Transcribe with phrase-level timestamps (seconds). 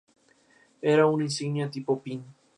[0.81, 2.23] Era una insignia tipo "pin".